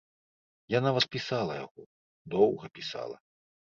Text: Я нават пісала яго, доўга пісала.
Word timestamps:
Я 0.77 0.81
нават 0.87 1.05
пісала 1.17 1.61
яго, 1.65 1.81
доўга 2.37 2.75
пісала. 2.81 3.27